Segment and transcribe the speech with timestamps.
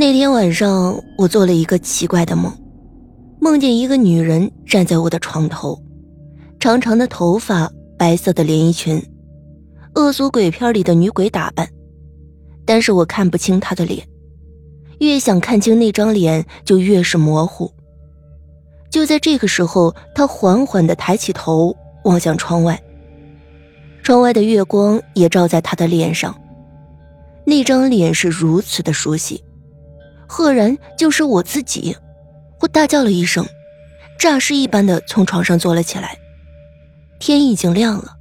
[0.00, 2.50] 那天晚上，我做了一个奇怪的梦，
[3.38, 5.78] 梦见一个女人站在我的床头，
[6.58, 8.98] 长长的头发，白色的连衣裙，
[9.96, 11.68] 恶俗鬼片里的女鬼打扮，
[12.64, 14.02] 但是我看不清她的脸，
[15.00, 17.70] 越想看清那张脸，就越是模糊。
[18.90, 22.82] 就在这个时候，她缓缓地抬起头，望向窗外，
[24.02, 26.34] 窗外的月光也照在她的脸上，
[27.44, 29.44] 那张脸是如此的熟悉。
[30.32, 31.96] 赫然就是我自己，
[32.60, 33.44] 我大叫了一声，
[34.16, 36.16] 诈尸一般的从床上坐了起来。
[37.18, 38.16] 天已经亮了，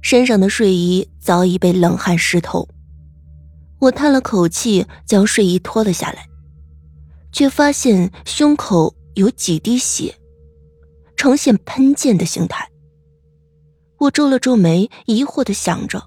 [0.00, 2.68] 身上的睡衣早已被冷汗湿透。
[3.78, 6.26] 我叹了口气，将睡衣脱了下来，
[7.30, 10.12] 却发现胸口有几滴血，
[11.16, 12.68] 呈现喷溅的形态。
[13.98, 16.02] 我皱了皱眉，疑惑的想着：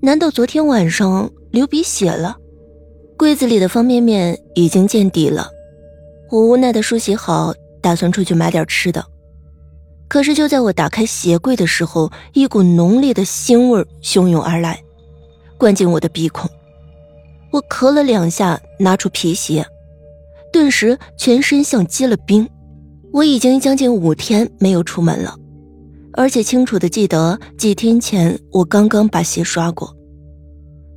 [0.00, 2.36] 难道昨天晚上流鼻血了？
[3.18, 5.50] 柜子里的方便面已经见底了，
[6.30, 7.52] 我无奈的梳洗好，
[7.82, 9.04] 打算出去买点吃的。
[10.06, 14.80] 可是就在我打开鞋柜的时候，一股浓烈的腥味汹涌而来，
[15.58, 16.48] 灌进我的鼻孔。
[17.50, 19.66] 我咳了两下，拿出皮鞋，
[20.52, 22.48] 顿时全身像结了冰。
[23.12, 25.34] 我已经将近五天没有出门了，
[26.12, 29.92] 而且清楚的记得几天前我刚刚把鞋刷过，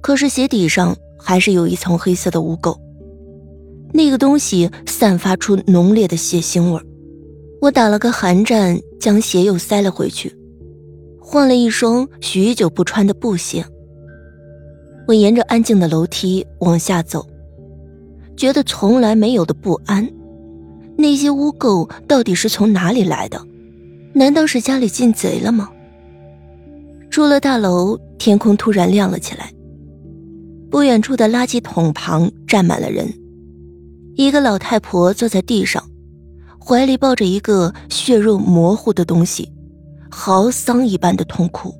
[0.00, 0.96] 可是鞋底上。
[1.26, 2.78] 还是有一层黑色的污垢，
[3.92, 6.80] 那个东西散发出浓烈的血腥味
[7.60, 10.32] 我打了个寒战，将鞋又塞了回去，
[11.18, 13.64] 换了一双许久不穿的布鞋。
[15.08, 17.26] 我沿着安静的楼梯往下走，
[18.36, 20.08] 觉得从来没有的不安。
[20.96, 23.44] 那些污垢到底是从哪里来的？
[24.12, 25.70] 难道是家里进贼了吗？
[27.10, 29.50] 出了大楼，天空突然亮了起来。
[30.76, 33.10] 不远处的垃圾桶旁站满了人，
[34.14, 35.82] 一个老太婆坐在地上，
[36.62, 39.50] 怀里抱着一个血肉模糊的东西，
[40.10, 41.74] 嚎丧一般的痛哭。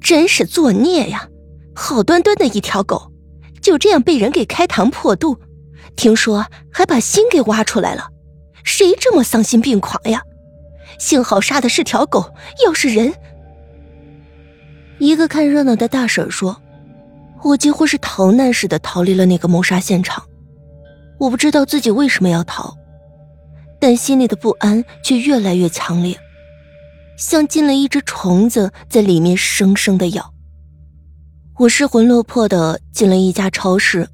[0.00, 1.28] 真是作孽呀！
[1.72, 3.12] 好端端的一条狗，
[3.62, 5.38] 就这样被人给开膛破肚，
[5.94, 8.08] 听说还把心给挖出来了。
[8.64, 10.20] 谁这么丧心病狂呀？
[10.98, 12.28] 幸好杀的是条狗，
[12.66, 13.14] 要是人……
[14.98, 16.60] 一个看热闹的大婶说。
[17.44, 20.24] 我几乎是逃难似的逃离了那个谋杀现场，
[21.20, 22.74] 我不知道自己为什么要逃，
[23.78, 26.18] 但心里的不安却越来越强烈，
[27.18, 30.32] 像进了一只虫子在里面生生的咬。
[31.58, 34.08] 我失魂落魄的进了一家超市，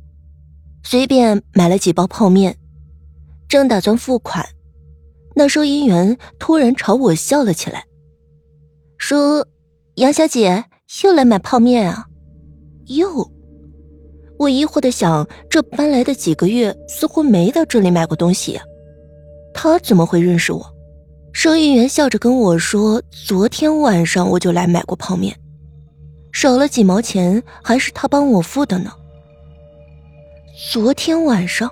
[0.82, 2.58] 随便买了几包泡面，
[3.48, 4.44] 正打算付款，
[5.36, 7.84] 那收银员突然朝我笑了起来，
[8.98, 9.46] 说
[9.96, 10.64] ：“杨小姐
[11.04, 12.08] 又来买泡面啊？”
[12.96, 13.30] 又，
[14.36, 18.58] 我疑惑的想，这搬来的几个月似乎没到这里买过东西，
[19.54, 20.74] 他怎么会认识我？
[21.32, 25.32] 收银员笑着跟我说：“昨天晚上我就来买过泡面，
[26.32, 28.90] 少了几毛钱还是他帮我付的呢。”
[30.72, 31.70] 昨天晚上，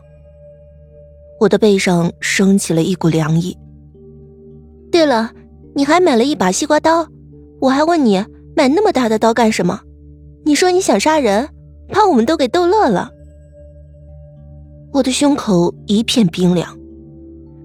[1.40, 3.58] 我的背上升起了一股凉意。
[4.92, 5.32] 对了，
[5.74, 7.04] 你还买了一把西瓜刀，
[7.60, 8.24] 我还问你
[8.54, 9.80] 买那么大的刀干什么？
[10.44, 11.49] 你说你想杀人，
[11.93, 13.10] 把我们都给逗乐了。
[14.93, 16.76] 我的胸口一片冰凉，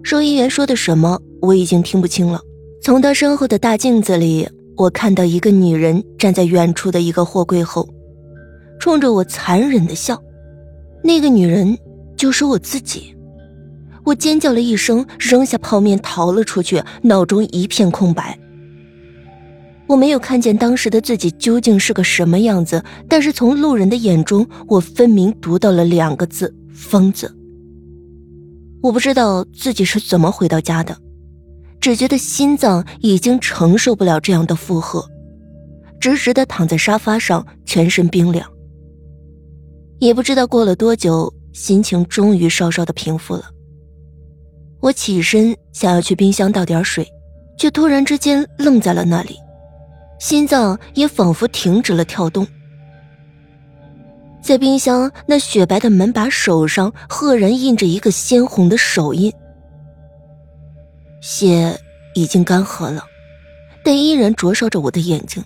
[0.03, 2.41] 收银员说的什么我已经听不清了。
[2.81, 7.88] 从他身后的大镜子里，我看到一个女人站在远处的一个货柜后，
[8.79, 10.22] 冲着我残忍的笑。
[11.01, 11.78] 那个女人
[12.17, 13.16] 就是我自己。
[14.03, 18.38] 我尖叫了一声，扔下泡面逃了出去，脑中一片空白。
[19.88, 27.33] 我没有看见当时的自己究竟是个什么样子，但是从路人的眼中，我分明读到了两个字：疯子。
[28.81, 30.97] 我不知道自己是怎么回到家的，
[31.80, 35.06] 只觉得心脏已经承受不了这样的负荷，
[36.00, 38.50] 直直的躺在沙发上，全身冰凉。
[40.00, 43.44] 也不知道过了多久，心情终于稍稍的平复了。
[44.81, 47.07] 我起身想要去冰箱倒点水，
[47.57, 49.38] 却突然之间愣在了那里。
[50.23, 52.47] 心脏也仿佛停止了跳动，
[54.41, 59.33] 在冰箱那雪白的门把手上，赫然印着一个鲜红的手印。
[61.21, 61.77] 血
[62.15, 63.03] 已经干涸了，
[63.83, 65.43] 但依然灼烧着我的眼睛。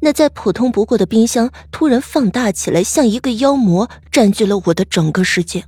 [0.00, 5.64] 那再普通不过的冰箱突然放大起来，像一个妖魔占据了我的整个世界。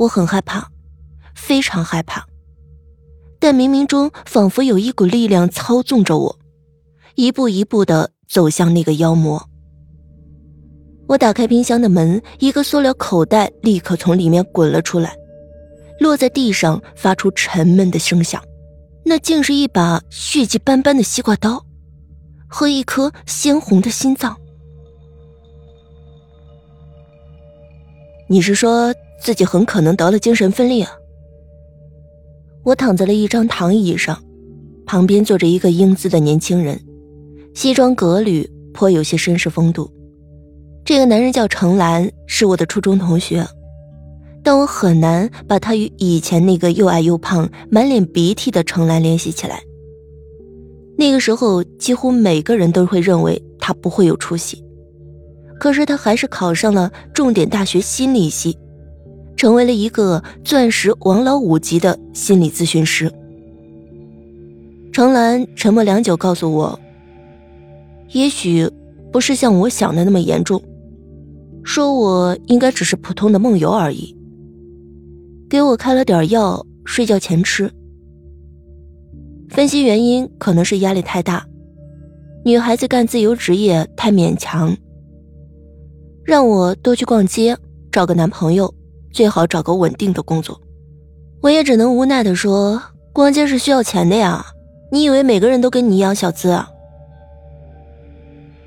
[0.00, 0.66] 我很害怕，
[1.32, 2.26] 非常害怕，
[3.38, 6.38] 但冥冥中仿佛有一股力量操纵着我。
[7.14, 9.42] 一步一步的走向那个妖魔。
[11.08, 15.14] 我打开冰箱的门，一个塑料口袋立刻从里面滚了出来，
[16.00, 18.42] 落在地上，发出沉闷的声响。
[19.04, 21.66] 那竟是一把血迹斑斑的西瓜刀，
[22.48, 24.36] 和一颗鲜红的心脏。
[28.28, 30.92] 你是说自己很可能得了精神分裂啊？
[32.62, 34.22] 我躺在了一张躺椅上，
[34.86, 36.80] 旁边坐着一个英姿的年轻人，
[37.54, 39.90] 西装革履，颇有些绅士风度。
[40.84, 43.46] 这个男人叫程兰，是我的初中同学，
[44.42, 49.62] 但我很难把他与以前那个又矮又胖、满脸鼻涕的程兰联系起来。
[50.96, 54.64] 那个时候，几乎每个人都会认为他不会有出息，
[55.60, 58.56] 可是他还是考上了重点大学心理系，
[59.36, 63.12] 成为了一个钻石王老五级的心理咨询师。
[64.92, 66.78] 程兰沉默良久，告诉我
[68.12, 68.70] ：“也许
[69.10, 70.62] 不是像我想的那么严重。”
[71.64, 74.16] 说我应该只是普通的梦游而已，
[75.48, 77.70] 给我开了点药，睡觉前吃。
[79.48, 81.46] 分析原因可能是压力太大，
[82.44, 84.76] 女孩子干自由职业太勉强，
[86.24, 87.56] 让我多去逛街，
[87.92, 88.74] 找个男朋友，
[89.12, 90.60] 最好找个稳定的工作。
[91.42, 92.82] 我也只能无奈的说，
[93.12, 94.44] 逛街是需要钱的呀，
[94.90, 96.68] 你以为每个人都跟你一样小资啊？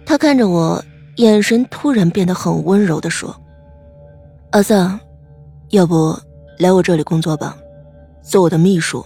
[0.06, 0.84] 他看着我。
[1.18, 3.34] 眼神突然变得很温柔的说
[4.52, 5.00] ：“阿桑，
[5.70, 6.14] 要不
[6.60, 7.58] 来我这里工作吧，
[8.22, 9.06] 做我的秘书，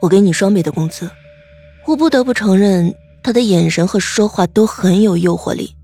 [0.00, 1.06] 我给你双倍的工资。”
[1.86, 5.76] 我不得不承认，他的眼神和说话都很有诱惑力，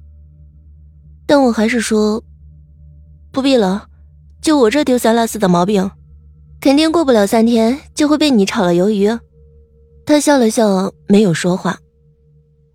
[1.27, 2.25] 但我还是说
[3.31, 3.85] ：“不必了，
[4.41, 5.91] 就我这丢三落四的毛病，
[6.59, 9.15] 肯定过不了三天就会被你炒了鱿鱼。”
[10.07, 11.79] 他笑了笑，没有说话。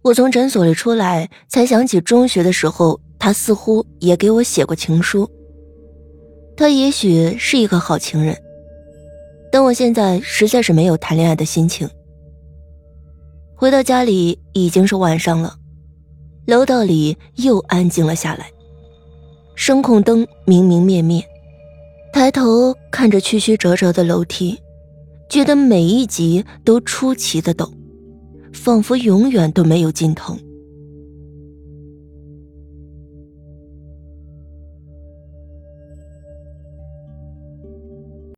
[0.07, 5.30] 我从诊所里出来，才想起中学的时候，他似乎也给我写过情书。
[6.56, 8.33] 他也许是一个好情人，
[9.51, 11.89] 但我现在实在是没有谈恋爱的心情。
[13.54, 15.57] 回到家里已经是晚上了，
[16.45, 18.50] 楼道里又安静了下来，
[19.56, 21.21] 声控灯明明灭灭。
[22.13, 24.57] 抬头看着曲曲折折的楼梯，
[25.30, 27.69] 觉得每一级都出奇的陡。
[28.57, 30.38] 仿佛永远都没有尽头。